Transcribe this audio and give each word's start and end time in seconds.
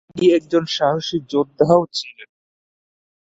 তিনি 0.07 0.25
একজন 0.33 0.63
সাহসী 0.67 1.17
যোদ্ধা 1.29 1.71
ও 1.75 1.83
ছিলেন। 1.93 2.29